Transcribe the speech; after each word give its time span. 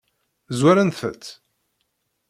Zwarent-tt? 0.57 1.25